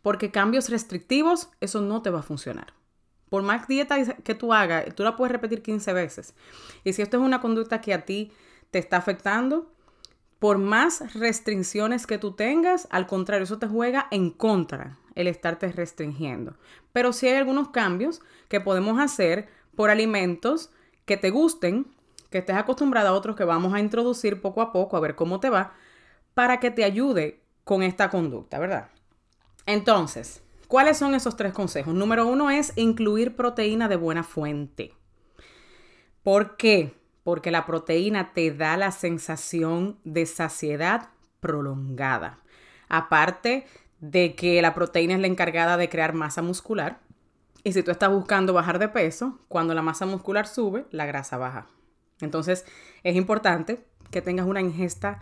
Porque 0.02 0.30
cambios 0.30 0.70
restrictivos, 0.70 1.50
eso 1.60 1.80
no 1.80 2.02
te 2.02 2.10
va 2.10 2.20
a 2.20 2.22
funcionar. 2.22 2.72
Por 3.30 3.42
más 3.42 3.66
dieta 3.66 4.14
que 4.16 4.34
tú 4.34 4.52
hagas, 4.52 4.94
tú 4.94 5.02
la 5.04 5.16
puedes 5.16 5.32
repetir 5.32 5.62
15 5.62 5.92
veces. 5.94 6.34
Y 6.84 6.92
si 6.92 7.00
esto 7.00 7.16
es 7.16 7.22
una 7.22 7.40
conducta 7.40 7.80
que 7.80 7.94
a 7.94 8.04
ti 8.04 8.32
te 8.70 8.78
está 8.78 8.98
afectando, 8.98 9.72
por 10.40 10.58
más 10.58 11.14
restricciones 11.14 12.06
que 12.06 12.18
tú 12.18 12.32
tengas, 12.32 12.88
al 12.90 13.06
contrario, 13.06 13.44
eso 13.44 13.58
te 13.58 13.68
juega 13.68 14.08
en 14.10 14.30
contra 14.30 14.98
el 15.14 15.28
estarte 15.28 15.70
restringiendo. 15.70 16.56
Pero 16.92 17.12
sí 17.12 17.28
hay 17.28 17.36
algunos 17.36 17.68
cambios 17.68 18.20
que 18.48 18.60
podemos 18.60 18.98
hacer 18.98 19.48
por 19.76 19.90
alimentos 19.90 20.70
que 21.04 21.16
te 21.16 21.30
gusten, 21.30 21.86
que 22.30 22.38
estés 22.38 22.56
acostumbrado 22.56 23.08
a 23.08 23.12
otros 23.12 23.36
que 23.36 23.44
vamos 23.44 23.74
a 23.74 23.80
introducir 23.80 24.40
poco 24.40 24.62
a 24.62 24.72
poco 24.72 24.96
a 24.96 25.00
ver 25.00 25.14
cómo 25.14 25.40
te 25.40 25.50
va, 25.50 25.74
para 26.34 26.58
que 26.58 26.70
te 26.70 26.84
ayude 26.84 27.42
con 27.64 27.82
esta 27.82 28.08
conducta, 28.08 28.58
¿verdad? 28.58 28.88
Entonces, 29.66 30.42
¿cuáles 30.70 30.98
son 30.98 31.16
esos 31.16 31.36
tres 31.36 31.52
consejos? 31.52 31.92
Número 31.92 32.26
uno 32.26 32.48
es 32.48 32.72
incluir 32.76 33.34
proteína 33.34 33.88
de 33.88 33.96
buena 33.96 34.22
fuente. 34.22 34.94
¿Por 36.22 36.56
qué? 36.56 36.94
Porque 37.24 37.50
la 37.50 37.66
proteína 37.66 38.32
te 38.32 38.52
da 38.52 38.76
la 38.76 38.92
sensación 38.92 39.98
de 40.04 40.26
saciedad 40.26 41.08
prolongada. 41.40 42.38
Aparte 42.88 43.66
de 43.98 44.36
que 44.36 44.62
la 44.62 44.72
proteína 44.72 45.14
es 45.14 45.20
la 45.20 45.26
encargada 45.26 45.76
de 45.76 45.88
crear 45.88 46.14
masa 46.14 46.40
muscular. 46.40 47.00
Y 47.64 47.72
si 47.72 47.82
tú 47.82 47.90
estás 47.90 48.10
buscando 48.10 48.52
bajar 48.52 48.78
de 48.78 48.88
peso, 48.88 49.40
cuando 49.48 49.74
la 49.74 49.82
masa 49.82 50.06
muscular 50.06 50.46
sube, 50.46 50.86
la 50.92 51.04
grasa 51.04 51.36
baja. 51.36 51.66
Entonces, 52.20 52.64
es 53.02 53.16
importante 53.16 53.84
que 54.12 54.22
tengas 54.22 54.46
una 54.46 54.60
ingesta 54.60 55.20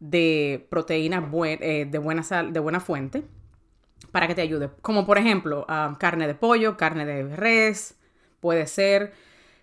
de 0.00 0.66
proteína 0.68 1.30
eh, 1.44 1.86
de, 1.88 1.98
buena 1.98 2.24
de 2.42 2.60
buena 2.60 2.80
fuente 2.80 3.24
para 4.12 4.26
que 4.26 4.34
te 4.34 4.42
ayude. 4.42 4.70
Como 4.82 5.06
por 5.06 5.18
ejemplo, 5.18 5.64
ah, 5.68 5.96
carne 5.98 6.26
de 6.26 6.34
pollo, 6.34 6.76
carne 6.76 7.04
de 7.06 7.36
res, 7.36 7.96
puede 8.40 8.66
ser 8.66 9.12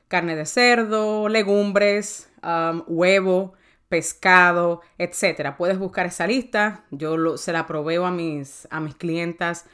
carne 0.08 0.36
de 0.36 0.46
cerdo, 0.46 1.30
legumbres, 1.30 2.30
um, 2.44 2.84
huevo, 2.86 3.54
pescado, 3.88 4.82
etcétera. 4.98 5.56
Puedes 5.56 5.80
buscar 5.80 6.06
esa 6.06 6.28
lista. 6.28 6.84
Yo 6.92 7.38
se 7.38 7.54
la 7.54 7.66
proveo 7.66 8.06
a 8.06 8.12
mis, 8.12 8.68
a 8.72 8.82
mis 8.82 8.96
clientas 8.96 9.66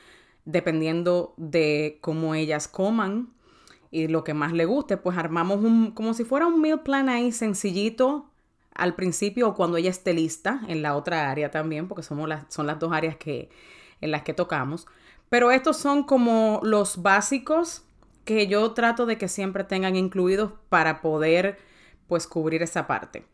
dependiendo 0.45 1.33
de 1.37 1.97
cómo 2.01 2.35
ellas 2.35 2.67
coman 2.67 3.29
y 3.91 4.07
lo 4.07 4.23
que 4.23 4.33
más 4.33 4.53
le 4.53 4.65
guste, 4.65 4.97
pues 4.97 5.17
armamos 5.17 5.59
un, 5.59 5.91
como 5.91 6.13
si 6.13 6.23
fuera 6.23 6.47
un 6.47 6.61
meal 6.61 6.83
plan 6.83 7.09
ahí 7.09 7.31
sencillito 7.31 8.29
al 8.75 8.95
principio 8.95 9.49
o 9.49 9.55
cuando 9.55 9.77
ella 9.77 9.89
esté 9.89 10.13
lista 10.13 10.61
en 10.67 10.81
la 10.81 10.95
otra 10.95 11.31
área 11.31 11.51
también, 11.51 11.87
porque 11.87 12.03
somos 12.03 12.29
las, 12.29 12.45
son 12.53 12.67
las 12.67 12.79
dos 12.79 12.93
áreas 12.93 13.17
que, 13.17 13.49
en 14.01 14.11
las 14.11 14.23
que 14.23 14.33
tocamos. 14.33 14.87
Pero 15.29 15.51
estos 15.51 15.77
son 15.77 16.03
como 16.03 16.59
los 16.63 17.01
básicos 17.01 17.83
que 18.25 18.47
yo 18.47 18.71
trato 18.73 19.05
de 19.05 19.17
que 19.17 19.27
siempre 19.27 19.63
tengan 19.63 19.95
incluidos 19.95 20.51
para 20.69 21.01
poder 21.01 21.57
pues 22.07 22.27
cubrir 22.27 22.63
esa 22.63 22.87
parte. 22.87 23.25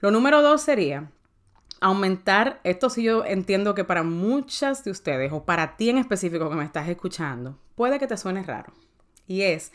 Lo 0.00 0.10
número 0.10 0.42
dos 0.42 0.62
sería 0.62 1.10
aumentar, 1.80 2.60
esto 2.64 2.90
sí 2.90 3.02
yo 3.02 3.24
entiendo 3.24 3.74
que 3.74 3.84
para 3.84 4.02
muchas 4.02 4.84
de 4.84 4.90
ustedes 4.90 5.32
o 5.32 5.44
para 5.44 5.76
ti 5.76 5.90
en 5.90 5.98
específico 5.98 6.50
que 6.50 6.56
me 6.56 6.64
estás 6.64 6.88
escuchando, 6.88 7.58
puede 7.74 7.98
que 7.98 8.06
te 8.06 8.16
suene 8.16 8.42
raro 8.42 8.72
y 9.26 9.42
es 9.42 9.72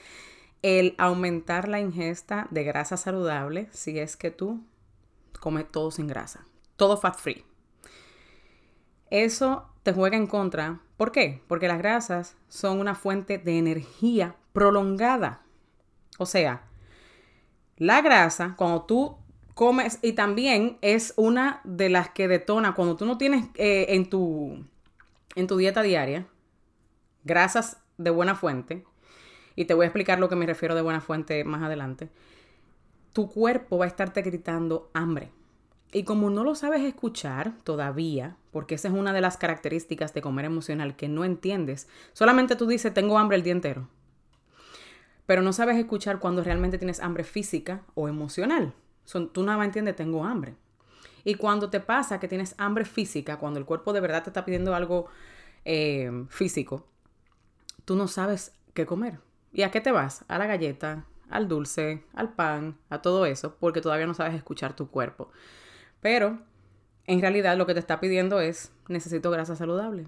el 0.61 0.95
aumentar 0.97 1.67
la 1.67 1.79
ingesta 1.79 2.47
de 2.51 2.63
grasa 2.63 2.97
saludable 2.97 3.69
si 3.71 3.97
es 3.99 4.17
que 4.17 4.31
tú 4.31 4.63
comes 5.39 5.71
todo 5.71 5.91
sin 5.91 6.07
grasa, 6.07 6.45
todo 6.75 6.97
fat 6.97 7.17
free. 7.17 7.45
Eso 9.09 9.69
te 9.83 9.93
juega 9.93 10.17
en 10.17 10.27
contra. 10.27 10.79
¿Por 10.97 11.11
qué? 11.11 11.41
Porque 11.47 11.67
las 11.67 11.77
grasas 11.77 12.35
son 12.47 12.79
una 12.79 12.95
fuente 12.95 13.37
de 13.37 13.57
energía 13.57 14.35
prolongada. 14.53 15.41
O 16.17 16.25
sea, 16.25 16.63
la 17.77 18.01
grasa, 18.01 18.55
cuando 18.57 18.83
tú 18.83 19.17
comes, 19.53 19.99
y 20.01 20.13
también 20.13 20.77
es 20.81 21.13
una 21.17 21.61
de 21.63 21.89
las 21.89 22.09
que 22.09 22.27
detona 22.27 22.73
cuando 22.73 22.95
tú 22.95 23.05
no 23.05 23.17
tienes 23.17 23.45
eh, 23.55 23.87
en, 23.89 24.09
tu, 24.09 24.65
en 25.35 25.47
tu 25.47 25.57
dieta 25.57 25.81
diaria 25.81 26.27
grasas 27.23 27.77
de 27.97 28.11
buena 28.11 28.35
fuente, 28.35 28.85
y 29.55 29.65
te 29.65 29.73
voy 29.73 29.85
a 29.85 29.87
explicar 29.87 30.19
lo 30.19 30.29
que 30.29 30.35
me 30.35 30.45
refiero 30.45 30.75
de 30.75 30.81
buena 30.81 31.01
fuente 31.01 31.43
más 31.43 31.63
adelante, 31.63 32.09
tu 33.13 33.29
cuerpo 33.29 33.77
va 33.77 33.85
a 33.85 33.87
estarte 33.87 34.21
gritando 34.21 34.89
hambre. 34.93 35.31
Y 35.95 36.03
como 36.03 36.29
no 36.29 36.43
lo 36.43 36.55
sabes 36.55 36.81
escuchar 36.81 37.53
todavía, 37.63 38.35
porque 38.51 38.75
esa 38.75 38.89
es 38.89 38.93
una 38.93 39.13
de 39.13 39.21
las 39.21 39.37
características 39.37 40.13
de 40.13 40.21
comer 40.21 40.43
emocional 40.43 40.97
que 40.97 41.07
no 41.07 41.23
entiendes, 41.23 41.87
solamente 42.11 42.57
tú 42.57 42.67
dices 42.67 42.93
tengo 42.93 43.17
hambre 43.17 43.37
el 43.37 43.43
día 43.43 43.53
entero. 43.53 43.87
Pero 45.25 45.41
no 45.41 45.53
sabes 45.53 45.77
escuchar 45.77 46.19
cuando 46.19 46.43
realmente 46.43 46.77
tienes 46.77 46.99
hambre 46.99 47.23
física 47.23 47.83
o 47.93 48.09
emocional. 48.09 48.73
tú 49.31 49.43
nada 49.43 49.57
más 49.57 49.67
entiendes 49.67 49.95
tengo 49.95 50.25
hambre. 50.25 50.55
Y 51.23 51.35
cuando 51.35 51.69
te 51.69 51.79
pasa 51.79 52.19
que 52.19 52.27
tienes 52.27 52.55
hambre 52.57 52.83
física, 52.83 53.39
cuando 53.39 53.57
el 53.57 53.65
cuerpo 53.65 53.93
de 53.93 54.01
verdad 54.01 54.21
te 54.21 54.31
está 54.31 54.43
pidiendo 54.43 54.75
algo 54.75 55.07
eh, 55.63 56.11
físico, 56.27 56.85
tú 57.85 57.95
no 57.95 58.09
sabes 58.09 58.53
qué 58.73 58.85
comer. 58.85 59.19
¿Y 59.53 59.61
a 59.61 59.71
qué 59.71 59.79
te 59.79 59.93
vas? 59.93 60.25
A 60.27 60.37
la 60.39 60.45
galleta, 60.45 61.05
al 61.29 61.47
dulce, 61.47 62.03
al 62.13 62.33
pan, 62.33 62.77
a 62.89 63.01
todo 63.01 63.25
eso, 63.25 63.55
porque 63.61 63.79
todavía 63.79 64.07
no 64.07 64.13
sabes 64.13 64.35
escuchar 64.35 64.75
tu 64.75 64.89
cuerpo. 64.89 65.31
Pero 66.05 66.37
en 67.07 67.19
realidad 67.19 67.57
lo 67.57 67.65
que 67.65 67.73
te 67.73 67.79
está 67.79 67.99
pidiendo 67.99 68.39
es, 68.39 68.71
necesito 68.87 69.31
grasa 69.31 69.55
saludable, 69.55 70.05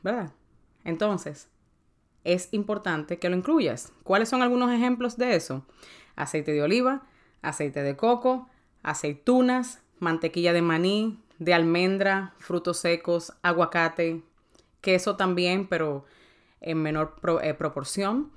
¿verdad? 0.00 0.30
Entonces, 0.84 1.48
es 2.22 2.50
importante 2.52 3.18
que 3.18 3.28
lo 3.28 3.34
incluyas. 3.34 3.92
¿Cuáles 4.04 4.28
son 4.28 4.42
algunos 4.42 4.70
ejemplos 4.70 5.16
de 5.16 5.34
eso? 5.34 5.66
Aceite 6.14 6.52
de 6.52 6.62
oliva, 6.62 7.02
aceite 7.42 7.82
de 7.82 7.96
coco, 7.96 8.48
aceitunas, 8.84 9.80
mantequilla 9.98 10.52
de 10.52 10.62
maní, 10.62 11.18
de 11.40 11.52
almendra, 11.52 12.32
frutos 12.38 12.78
secos, 12.78 13.32
aguacate, 13.42 14.22
queso 14.80 15.16
también, 15.16 15.66
pero 15.66 16.04
en 16.60 16.80
menor 16.80 17.16
eh, 17.42 17.54
proporción. 17.54 18.30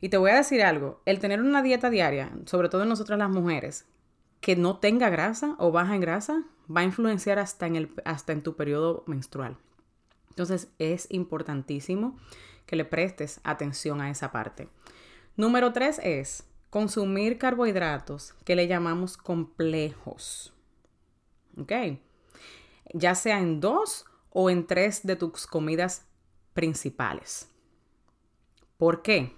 Y 0.00 0.10
te 0.10 0.16
voy 0.16 0.30
a 0.30 0.36
decir 0.36 0.62
algo, 0.62 1.00
el 1.06 1.18
tener 1.18 1.40
una 1.40 1.64
dieta 1.64 1.90
diaria, 1.90 2.30
sobre 2.44 2.68
todo 2.68 2.84
en 2.84 2.88
nosotras 2.88 3.18
las 3.18 3.30
mujeres, 3.30 3.84
que 4.40 4.56
no 4.56 4.78
tenga 4.78 5.10
grasa 5.10 5.56
o 5.58 5.72
baja 5.72 5.94
en 5.94 6.00
grasa, 6.00 6.44
va 6.74 6.80
a 6.80 6.84
influenciar 6.84 7.38
hasta 7.38 7.66
en, 7.66 7.76
el, 7.76 7.90
hasta 8.04 8.32
en 8.32 8.42
tu 8.42 8.56
periodo 8.56 9.04
menstrual. 9.06 9.56
Entonces 10.30 10.68
es 10.78 11.06
importantísimo 11.10 12.18
que 12.66 12.76
le 12.76 12.84
prestes 12.84 13.40
atención 13.44 14.00
a 14.00 14.10
esa 14.10 14.32
parte. 14.32 14.68
Número 15.36 15.72
tres 15.72 16.00
es 16.02 16.44
consumir 16.70 17.38
carbohidratos 17.38 18.34
que 18.44 18.56
le 18.56 18.66
llamamos 18.66 19.16
complejos. 19.16 20.52
¿Ok? 21.56 21.72
Ya 22.92 23.14
sea 23.14 23.38
en 23.38 23.60
dos 23.60 24.04
o 24.30 24.50
en 24.50 24.66
tres 24.66 25.06
de 25.06 25.16
tus 25.16 25.46
comidas 25.46 26.06
principales. 26.52 27.50
¿Por 28.76 29.02
qué? 29.02 29.34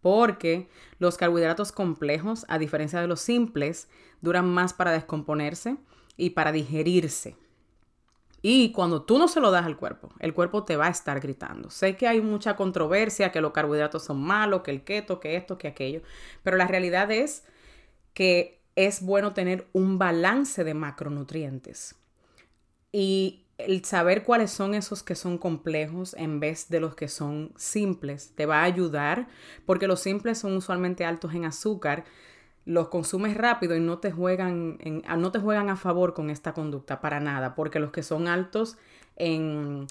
Porque 0.00 0.68
los 0.98 1.16
carbohidratos 1.16 1.72
complejos, 1.72 2.44
a 2.48 2.58
diferencia 2.58 3.00
de 3.00 3.06
los 3.06 3.20
simples, 3.20 3.88
duran 4.20 4.48
más 4.48 4.72
para 4.72 4.92
descomponerse 4.92 5.76
y 6.16 6.30
para 6.30 6.52
digerirse. 6.52 7.36
Y 8.42 8.72
cuando 8.72 9.02
tú 9.02 9.18
no 9.18 9.28
se 9.28 9.40
lo 9.40 9.50
das 9.50 9.66
al 9.66 9.76
cuerpo, 9.76 10.10
el 10.18 10.32
cuerpo 10.32 10.64
te 10.64 10.76
va 10.76 10.86
a 10.86 10.90
estar 10.90 11.20
gritando. 11.20 11.70
Sé 11.70 11.96
que 11.96 12.08
hay 12.08 12.22
mucha 12.22 12.56
controversia, 12.56 13.32
que 13.32 13.42
los 13.42 13.52
carbohidratos 13.52 14.04
son 14.04 14.22
malos, 14.22 14.62
que 14.62 14.70
el 14.70 14.82
keto, 14.82 15.20
que 15.20 15.36
esto, 15.36 15.58
que 15.58 15.68
aquello, 15.68 16.02
pero 16.42 16.56
la 16.56 16.66
realidad 16.66 17.10
es 17.10 17.44
que 18.14 18.60
es 18.76 19.02
bueno 19.02 19.34
tener 19.34 19.68
un 19.72 19.98
balance 19.98 20.64
de 20.64 20.72
macronutrientes. 20.72 21.96
Y 22.92 23.44
el 23.66 23.84
saber 23.84 24.24
cuáles 24.24 24.50
son 24.50 24.74
esos 24.74 25.02
que 25.02 25.14
son 25.14 25.38
complejos 25.38 26.14
en 26.14 26.40
vez 26.40 26.68
de 26.68 26.80
los 26.80 26.94
que 26.94 27.08
son 27.08 27.52
simples 27.56 28.32
te 28.34 28.46
va 28.46 28.60
a 28.60 28.64
ayudar 28.64 29.28
porque 29.66 29.86
los 29.86 30.00
simples 30.00 30.38
son 30.38 30.56
usualmente 30.56 31.04
altos 31.04 31.34
en 31.34 31.44
azúcar, 31.44 32.04
los 32.64 32.88
consumes 32.88 33.36
rápido 33.36 33.76
y 33.76 33.80
no 33.80 33.98
te 33.98 34.12
juegan, 34.12 34.78
en, 34.80 35.02
no 35.18 35.32
te 35.32 35.38
juegan 35.38 35.70
a 35.70 35.76
favor 35.76 36.14
con 36.14 36.30
esta 36.30 36.52
conducta 36.52 37.00
para 37.00 37.20
nada, 37.20 37.54
porque 37.54 37.80
los 37.80 37.90
que 37.90 38.02
son 38.02 38.28
altos 38.28 38.76
en, 39.16 39.86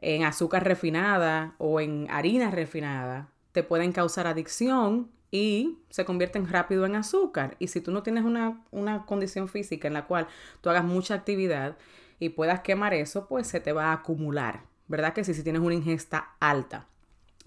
en 0.00 0.24
azúcar 0.24 0.64
refinada 0.64 1.54
o 1.58 1.80
en 1.80 2.08
harina 2.10 2.50
refinada 2.50 3.28
te 3.52 3.62
pueden 3.62 3.92
causar 3.92 4.26
adicción 4.26 5.10
y 5.30 5.78
se 5.90 6.04
convierten 6.04 6.48
rápido 6.48 6.86
en 6.86 6.96
azúcar. 6.96 7.56
Y 7.58 7.68
si 7.68 7.80
tú 7.80 7.90
no 7.90 8.02
tienes 8.02 8.24
una, 8.24 8.62
una 8.70 9.04
condición 9.04 9.48
física 9.48 9.88
en 9.88 9.94
la 9.94 10.06
cual 10.06 10.26
tú 10.60 10.70
hagas 10.70 10.84
mucha 10.84 11.14
actividad 11.14 11.76
y 12.18 12.30
puedas 12.30 12.60
quemar 12.60 12.94
eso, 12.94 13.26
pues 13.28 13.46
se 13.46 13.60
te 13.60 13.72
va 13.72 13.86
a 13.86 13.92
acumular. 13.94 14.64
¿Verdad 14.86 15.12
que 15.12 15.24
sí? 15.24 15.34
Si 15.34 15.42
tienes 15.42 15.62
una 15.62 15.74
ingesta 15.74 16.36
alta. 16.40 16.86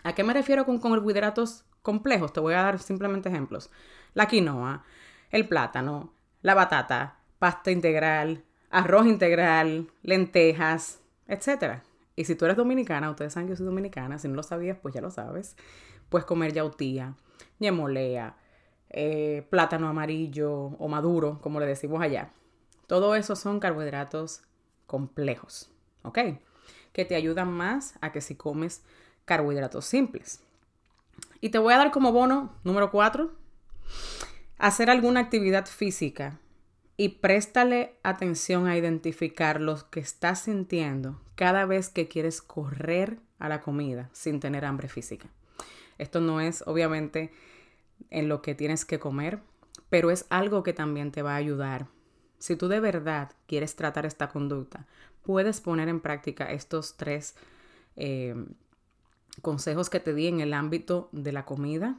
¿A 0.03 0.13
qué 0.13 0.23
me 0.23 0.33
refiero 0.33 0.65
con 0.65 0.79
carbohidratos 0.79 1.65
complejos? 1.81 2.33
Te 2.33 2.39
voy 2.39 2.53
a 2.53 2.63
dar 2.63 2.79
simplemente 2.79 3.29
ejemplos. 3.29 3.69
La 4.13 4.27
quinoa, 4.27 4.83
el 5.29 5.47
plátano, 5.47 6.13
la 6.41 6.53
batata, 6.53 7.19
pasta 7.39 7.71
integral, 7.71 8.43
arroz 8.69 9.05
integral, 9.07 9.91
lentejas, 10.03 11.01
etc. 11.27 11.81
Y 12.15 12.25
si 12.25 12.35
tú 12.35 12.45
eres 12.45 12.57
dominicana, 12.57 13.09
ustedes 13.09 13.33
saben 13.33 13.47
que 13.47 13.53
yo 13.53 13.57
soy 13.57 13.65
dominicana, 13.65 14.19
si 14.19 14.27
no 14.27 14.35
lo 14.35 14.43
sabías, 14.43 14.77
pues 14.81 14.93
ya 14.93 15.01
lo 15.01 15.11
sabes, 15.11 15.55
puedes 16.09 16.25
comer 16.25 16.53
yautía, 16.53 17.15
ñemolea, 17.59 18.37
eh, 18.89 19.47
plátano 19.49 19.87
amarillo 19.87 20.51
o 20.51 20.87
maduro, 20.87 21.39
como 21.41 21.59
le 21.59 21.65
decimos 21.65 22.01
allá. 22.01 22.31
Todo 22.87 23.15
eso 23.15 23.35
son 23.35 23.59
carbohidratos 23.59 24.43
complejos, 24.91 25.71
¿ok? 26.01 26.19
Que 26.91 27.05
te 27.05 27.15
ayudan 27.15 27.49
más 27.49 27.93
a 28.01 28.11
que 28.11 28.19
si 28.19 28.35
comes 28.35 28.83
carbohidratos 29.23 29.85
simples. 29.85 30.41
Y 31.39 31.47
te 31.47 31.59
voy 31.59 31.73
a 31.73 31.77
dar 31.77 31.91
como 31.91 32.11
bono 32.11 32.53
número 32.65 32.91
4, 32.91 33.31
hacer 34.57 34.89
alguna 34.89 35.21
actividad 35.21 35.65
física 35.65 36.39
y 36.97 37.07
préstale 37.07 37.95
atención 38.03 38.67
a 38.67 38.75
identificar 38.75 39.61
lo 39.61 39.89
que 39.89 40.01
estás 40.01 40.41
sintiendo 40.41 41.21
cada 41.35 41.65
vez 41.65 41.87
que 41.87 42.09
quieres 42.09 42.41
correr 42.41 43.17
a 43.39 43.47
la 43.47 43.61
comida 43.61 44.09
sin 44.11 44.41
tener 44.41 44.65
hambre 44.65 44.89
física. 44.89 45.29
Esto 45.99 46.19
no 46.19 46.41
es 46.41 46.65
obviamente 46.67 47.31
en 48.09 48.27
lo 48.27 48.41
que 48.41 48.55
tienes 48.55 48.83
que 48.83 48.99
comer, 48.99 49.39
pero 49.89 50.11
es 50.11 50.25
algo 50.29 50.63
que 50.63 50.73
también 50.73 51.13
te 51.13 51.21
va 51.21 51.35
a 51.35 51.37
ayudar. 51.37 51.87
Si 52.41 52.55
tú 52.55 52.67
de 52.67 52.79
verdad 52.79 53.33
quieres 53.45 53.75
tratar 53.75 54.07
esta 54.07 54.29
conducta, 54.29 54.87
puedes 55.21 55.61
poner 55.61 55.89
en 55.89 55.99
práctica 55.99 56.51
estos 56.51 56.97
tres 56.97 57.35
eh, 57.95 58.33
consejos 59.43 59.91
que 59.91 59.99
te 59.99 60.15
di 60.15 60.25
en 60.25 60.39
el 60.39 60.55
ámbito 60.55 61.07
de 61.11 61.33
la 61.33 61.45
comida 61.45 61.97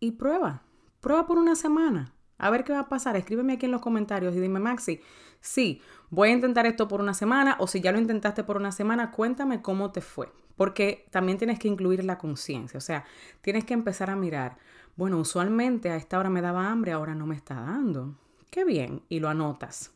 y 0.00 0.12
prueba, 0.12 0.62
prueba 1.02 1.26
por 1.26 1.36
una 1.36 1.54
semana. 1.54 2.14
A 2.38 2.48
ver 2.48 2.64
qué 2.64 2.72
va 2.72 2.80
a 2.80 2.88
pasar. 2.88 3.14
Escríbeme 3.16 3.52
aquí 3.52 3.66
en 3.66 3.72
los 3.72 3.82
comentarios 3.82 4.34
y 4.34 4.40
dime, 4.40 4.58
Maxi, 4.58 5.02
sí, 5.42 5.82
voy 6.08 6.30
a 6.30 6.32
intentar 6.32 6.64
esto 6.64 6.88
por 6.88 7.02
una 7.02 7.12
semana 7.12 7.56
o 7.60 7.66
si 7.66 7.82
ya 7.82 7.92
lo 7.92 7.98
intentaste 7.98 8.42
por 8.42 8.56
una 8.56 8.72
semana, 8.72 9.10
cuéntame 9.10 9.60
cómo 9.60 9.92
te 9.92 10.00
fue. 10.00 10.32
Porque 10.56 11.06
también 11.10 11.36
tienes 11.36 11.58
que 11.58 11.68
incluir 11.68 12.04
la 12.04 12.16
conciencia, 12.16 12.78
o 12.78 12.80
sea, 12.80 13.04
tienes 13.42 13.66
que 13.66 13.74
empezar 13.74 14.08
a 14.08 14.16
mirar, 14.16 14.56
bueno, 14.96 15.18
usualmente 15.18 15.90
a 15.90 15.96
esta 15.96 16.18
hora 16.18 16.30
me 16.30 16.40
daba 16.40 16.70
hambre, 16.70 16.92
ahora 16.92 17.14
no 17.14 17.26
me 17.26 17.34
está 17.34 17.54
dando. 17.54 18.14
Qué 18.54 18.64
bien, 18.64 19.02
y 19.08 19.18
lo 19.18 19.28
anotas. 19.28 19.90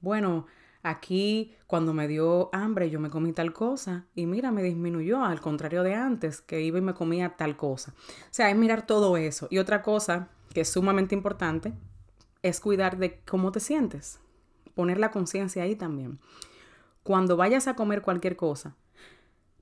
Bueno, 0.00 0.46
aquí 0.82 1.54
cuando 1.68 1.94
me 1.94 2.08
dio 2.08 2.50
hambre 2.52 2.90
yo 2.90 2.98
me 2.98 3.08
comí 3.08 3.32
tal 3.32 3.52
cosa 3.52 4.06
y 4.16 4.26
mira, 4.26 4.50
me 4.50 4.64
disminuyó, 4.64 5.24
al 5.24 5.40
contrario 5.40 5.84
de 5.84 5.94
antes, 5.94 6.40
que 6.40 6.60
iba 6.60 6.78
y 6.78 6.82
me 6.82 6.94
comía 6.94 7.36
tal 7.36 7.56
cosa. 7.56 7.94
O 7.96 8.32
sea, 8.32 8.50
es 8.50 8.56
mirar 8.56 8.84
todo 8.84 9.16
eso. 9.16 9.46
Y 9.48 9.58
otra 9.58 9.82
cosa 9.82 10.28
que 10.52 10.62
es 10.62 10.72
sumamente 10.72 11.14
importante 11.14 11.72
es 12.42 12.58
cuidar 12.58 12.96
de 12.96 13.20
cómo 13.20 13.52
te 13.52 13.60
sientes, 13.60 14.18
poner 14.74 14.98
la 14.98 15.12
conciencia 15.12 15.62
ahí 15.62 15.76
también. 15.76 16.18
Cuando 17.04 17.36
vayas 17.36 17.68
a 17.68 17.76
comer 17.76 18.02
cualquier 18.02 18.34
cosa, 18.34 18.74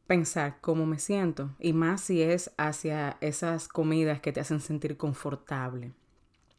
pensar 0.06 0.56
cómo 0.62 0.86
me 0.86 0.98
siento 0.98 1.50
y 1.58 1.74
más 1.74 2.00
si 2.00 2.22
es 2.22 2.50
hacia 2.56 3.18
esas 3.20 3.68
comidas 3.68 4.22
que 4.22 4.32
te 4.32 4.40
hacen 4.40 4.60
sentir 4.60 4.96
confortable, 4.96 5.92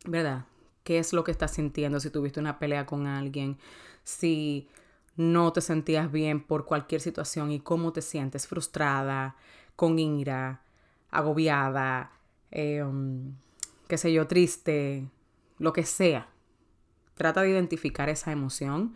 ¿verdad? 0.05 0.45
¿Qué 0.83 0.99
es 0.99 1.13
lo 1.13 1.23
que 1.23 1.31
estás 1.31 1.51
sintiendo 1.51 1.99
si 1.99 2.09
tuviste 2.09 2.39
una 2.39 2.59
pelea 2.59 2.85
con 2.85 3.07
alguien? 3.07 3.57
Si 4.03 4.67
no 5.15 5.53
te 5.53 5.61
sentías 5.61 6.11
bien 6.11 6.41
por 6.43 6.65
cualquier 6.65 7.01
situación 7.01 7.51
y 7.51 7.59
cómo 7.59 7.93
te 7.93 8.01
sientes 8.01 8.47
frustrada, 8.47 9.35
con 9.75 9.97
ira, 9.99 10.61
agobiada, 11.09 12.11
um, 12.51 13.33
qué 13.87 13.97
sé 13.97 14.12
yo, 14.12 14.27
triste, 14.27 15.08
lo 15.60 15.73
que 15.73 15.84
sea. 15.84 16.29
Trata 17.15 17.41
de 17.41 17.49
identificar 17.49 18.10
esa 18.10 18.31
emoción 18.31 18.95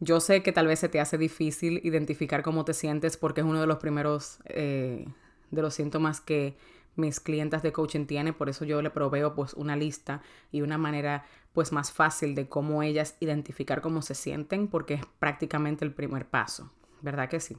yo 0.00 0.20
sé 0.20 0.42
que 0.42 0.52
tal 0.52 0.66
vez 0.66 0.78
se 0.78 0.88
te 0.88 1.00
hace 1.00 1.16
difícil 1.16 1.80
identificar 1.82 2.42
cómo 2.42 2.64
te 2.64 2.74
sientes 2.74 3.16
porque 3.16 3.40
es 3.40 3.46
uno 3.46 3.60
de 3.60 3.66
los 3.66 3.78
primeros 3.78 4.38
eh, 4.46 5.06
de 5.50 5.62
los 5.62 5.74
síntomas 5.74 6.20
que 6.20 6.56
mis 6.96 7.20
clientas 7.20 7.62
de 7.62 7.72
coaching 7.72 8.06
tienen, 8.06 8.34
por 8.34 8.48
eso 8.48 8.64
yo 8.64 8.82
le 8.82 8.90
proveo 8.90 9.34
pues 9.34 9.54
una 9.54 9.76
lista 9.76 10.22
y 10.50 10.62
una 10.62 10.78
manera 10.78 11.24
pues 11.52 11.72
más 11.72 11.92
fácil 11.92 12.34
de 12.34 12.48
cómo 12.48 12.82
ellas 12.82 13.16
identificar 13.20 13.80
cómo 13.80 14.02
se 14.02 14.14
sienten 14.14 14.68
porque 14.68 14.94
es 14.94 15.06
prácticamente 15.18 15.84
el 15.84 15.92
primer 15.92 16.26
paso, 16.26 16.70
¿verdad 17.02 17.28
que 17.28 17.40
sí? 17.40 17.56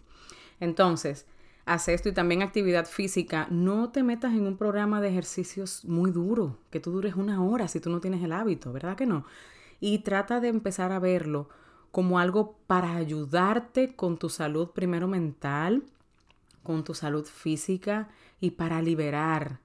Entonces, 0.60 1.26
haz 1.66 1.88
esto 1.88 2.10
y 2.10 2.14
también 2.14 2.42
actividad 2.42 2.86
física, 2.86 3.48
no 3.50 3.90
te 3.90 4.04
metas 4.04 4.34
en 4.34 4.48
un 4.48 4.58
programa 4.58 5.02
de 5.02 5.10
ejercicios 5.10 5.84
muy 5.86 6.12
duro, 6.12 6.58
que 6.70 6.80
tú 6.80 6.92
dures 6.92 7.16
una 7.16 7.44
hora 7.44 7.68
si 7.68 7.80
tú 7.80 7.90
no 7.90 8.00
tienes 8.00 8.24
el 8.24 8.32
hábito, 8.32 8.72
¿verdad 8.72 8.96
que 8.96 9.06
no? 9.06 9.26
Y 9.80 10.00
trata 10.00 10.40
de 10.40 10.48
empezar 10.48 10.92
a 10.92 11.00
verlo 11.00 11.50
como 11.92 12.20
algo 12.20 12.58
para 12.68 12.96
ayudarte 12.96 13.96
con 13.96 14.18
tu 14.18 14.30
salud 14.30 14.70
primero 14.70 15.08
mental, 15.08 15.84
con 16.64 16.84
tu 16.84 16.94
salud 16.94 17.26
física 17.26 18.10
y 18.40 18.52
para 18.52 18.82
liberar. 18.82 19.60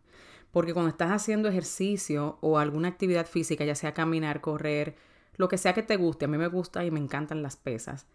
Porque 0.50 0.74
cuando 0.74 0.90
estás 0.90 1.10
haciendo 1.10 1.48
ejercicio 1.48 2.38
o 2.40 2.58
alguna 2.58 2.88
actividad 2.88 3.26
física, 3.26 3.64
ya 3.64 3.74
sea 3.74 3.94
caminar, 3.94 4.40
correr, 4.40 4.96
lo 5.36 5.48
que 5.48 5.58
sea 5.58 5.72
que 5.72 5.82
te 5.82 5.96
guste, 5.96 6.26
a 6.26 6.28
mí 6.28 6.36
me 6.36 6.48
gusta 6.48 6.84
y 6.84 6.90
me 6.90 7.00
encantan 7.00 7.42
las 7.42 7.56
pesas, 7.56 8.06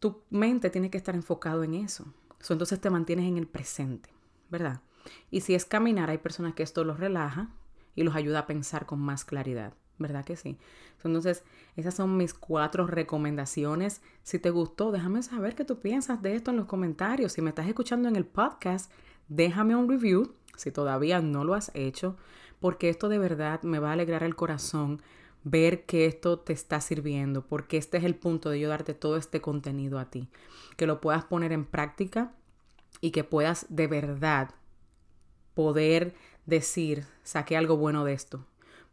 tu 0.00 0.22
mente 0.28 0.68
tiene 0.68 0.90
que 0.90 0.98
estar 0.98 1.14
enfocado 1.14 1.64
en 1.64 1.74
eso. 1.74 2.12
entonces 2.50 2.80
te 2.80 2.90
mantienes 2.90 3.26
en 3.26 3.38
el 3.38 3.46
presente, 3.46 4.10
¿verdad? 4.50 4.82
Y 5.30 5.40
si 5.40 5.54
es 5.54 5.64
caminar, 5.64 6.10
hay 6.10 6.18
personas 6.18 6.54
que 6.54 6.62
esto 6.62 6.84
los 6.84 7.00
relaja 7.00 7.50
y 7.94 8.02
los 8.02 8.14
ayuda 8.14 8.40
a 8.40 8.46
pensar 8.46 8.84
con 8.84 9.00
más 9.00 9.24
claridad. 9.24 9.72
¿verdad 9.98 10.24
que 10.24 10.36
sí? 10.36 10.58
Entonces, 11.04 11.44
esas 11.76 11.94
son 11.94 12.16
mis 12.16 12.34
cuatro 12.34 12.86
recomendaciones. 12.86 14.02
Si 14.22 14.38
te 14.38 14.50
gustó, 14.50 14.92
déjame 14.92 15.22
saber 15.22 15.54
qué 15.54 15.64
tú 15.64 15.80
piensas 15.80 16.20
de 16.22 16.34
esto 16.34 16.50
en 16.50 16.56
los 16.56 16.66
comentarios. 16.66 17.32
Si 17.32 17.42
me 17.42 17.50
estás 17.50 17.66
escuchando 17.68 18.08
en 18.08 18.16
el 18.16 18.26
podcast, 18.26 18.90
déjame 19.28 19.76
un 19.76 19.88
review 19.88 20.34
si 20.56 20.70
todavía 20.70 21.20
no 21.20 21.44
lo 21.44 21.54
has 21.54 21.70
hecho, 21.74 22.16
porque 22.60 22.88
esto 22.88 23.08
de 23.08 23.18
verdad 23.18 23.62
me 23.62 23.78
va 23.78 23.90
a 23.90 23.92
alegrar 23.92 24.22
el 24.22 24.34
corazón 24.34 25.02
ver 25.44 25.84
que 25.84 26.06
esto 26.06 26.40
te 26.40 26.52
está 26.52 26.80
sirviendo, 26.80 27.46
porque 27.46 27.76
este 27.76 27.98
es 27.98 28.04
el 28.04 28.16
punto 28.16 28.50
de 28.50 28.58
yo 28.58 28.68
darte 28.68 28.94
todo 28.94 29.16
este 29.16 29.40
contenido 29.40 29.98
a 29.98 30.10
ti, 30.10 30.28
que 30.76 30.86
lo 30.86 31.00
puedas 31.00 31.24
poner 31.24 31.52
en 31.52 31.64
práctica 31.64 32.32
y 33.00 33.12
que 33.12 33.22
puedas 33.22 33.66
de 33.68 33.86
verdad 33.86 34.50
poder 35.54 36.14
decir, 36.46 37.04
saqué 37.22 37.56
algo 37.56 37.76
bueno 37.76 38.04
de 38.04 38.14
esto, 38.14 38.44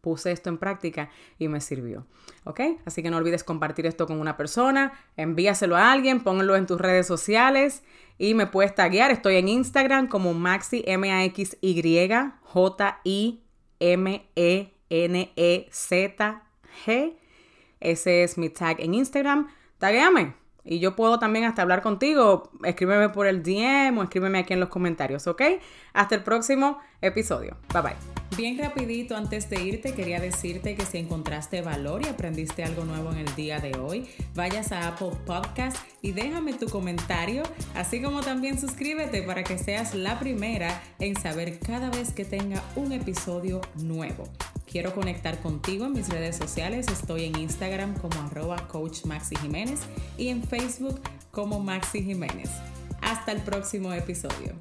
puse 0.04 0.32
esto 0.34 0.50
en 0.50 0.58
práctica 0.58 1.10
y 1.40 1.48
me 1.48 1.62
sirvió. 1.62 2.06
¿Ok? 2.44 2.60
Así 2.84 3.02
que 3.02 3.10
no 3.10 3.16
olvides 3.16 3.46
compartir 3.46 3.86
esto 3.86 4.06
con 4.06 4.20
una 4.20 4.36
persona, 4.36 4.92
envíaselo 5.16 5.78
a 5.78 5.94
alguien, 5.94 6.20
pónganlo 6.20 6.58
en 6.58 6.68
tus 6.68 6.80
redes 6.80 7.08
sociales 7.08 7.84
y 8.18 8.34
me 8.34 8.46
puedes 8.46 8.76
taguear. 8.76 9.12
Estoy 9.12 9.38
en 9.38 9.48
Instagram 9.48 10.10
como 10.10 10.34
Maxi 10.34 10.84
M-A-X-Y 10.86 12.10
J-I-M-E-N-E-Z-G. 12.42 13.40
Ese 17.80 18.24
es 18.24 18.38
mi 18.38 18.50
tag 18.50 18.82
en 18.82 18.96
Instagram. 18.96 19.48
Taguéame. 19.78 20.43
Y 20.66 20.80
yo 20.80 20.96
puedo 20.96 21.20
también 21.20 21.46
hasta 21.46 21.62
hablar 21.62 21.82
contigo. 21.82 22.50
Escríbeme 22.64 23.10
por 23.10 23.28
el 23.28 23.44
DM 23.44 23.98
o 23.98 24.04
escríbeme 24.04 24.40
aquí 24.40 24.54
en 24.54 24.60
los 24.60 24.70
comentarios, 24.70 25.28
¿ok? 25.28 25.42
Hasta 25.94 26.16
el 26.16 26.24
próximo 26.24 26.80
episodio. 27.02 27.58
Bye 27.74 27.82
bye. 27.82 28.24
Bien 28.38 28.58
rapidito, 28.58 29.16
antes 29.16 29.48
de 29.50 29.62
irte, 29.62 29.94
quería 29.94 30.20
decirte 30.20 30.76
que 30.76 30.86
si 30.86 30.98
encontraste 30.98 31.62
valor 31.62 32.02
y 32.04 32.10
aprendiste 32.10 32.64
algo 32.64 32.84
nuevo 32.84 33.12
en 33.12 33.20
el 33.20 33.36
día 33.36 33.60
de 33.60 33.78
hoy, 33.78 34.10
vayas 34.34 34.72
a 34.72 34.88
Apple 34.88 35.12
Podcast 35.26 35.78
y 36.02 36.14
déjame 36.14 36.54
tu 36.54 36.68
comentario, 36.68 37.44
así 37.76 38.02
como 38.02 38.22
también 38.22 38.60
suscríbete 38.60 39.22
para 39.22 39.44
que 39.44 39.60
seas 39.60 39.94
la 39.94 40.18
primera 40.18 40.82
en 40.98 41.16
saber 41.16 41.60
cada 41.60 41.92
vez 41.92 42.12
que 42.12 42.26
tenga 42.26 42.64
un 42.76 42.92
episodio 42.92 43.62
nuevo. 43.76 44.28
Quiero 44.74 44.96
conectar 44.96 45.40
contigo 45.40 45.86
en 45.86 45.94
mis 45.94 46.10
redes 46.10 46.36
sociales. 46.36 46.88
Estoy 46.88 47.26
en 47.26 47.38
Instagram 47.38 47.94
como 47.94 48.20
arroba 48.22 48.68
coach 48.70 49.02
Jiménez 49.40 49.82
y 50.18 50.30
en 50.30 50.42
Facebook 50.42 51.00
como 51.30 51.60
Maxi 51.60 52.02
Jiménez. 52.02 52.50
Hasta 53.00 53.34
el 53.34 53.44
próximo 53.44 53.94
episodio. 53.94 54.56